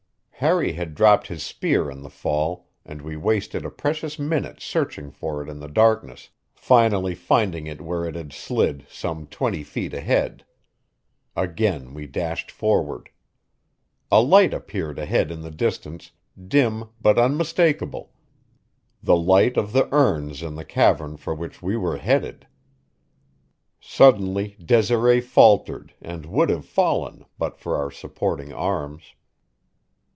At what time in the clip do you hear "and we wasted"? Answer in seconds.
2.83-3.63